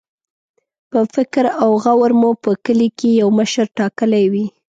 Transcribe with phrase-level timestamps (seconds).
[0.91, 4.45] په فکر او غور مو په کلي کې یو مشر ټاکلی وي.